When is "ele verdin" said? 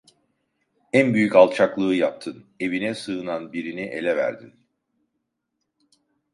3.81-4.53